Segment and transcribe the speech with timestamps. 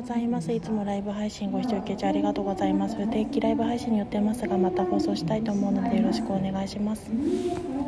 [0.00, 0.52] ございます。
[0.52, 2.94] いつもライブ配信ご視聴受け中ありがとうございます。
[2.94, 7.10] 不定期ライブ配信によってますがまた放送したいと思うのでよろしくお願いします。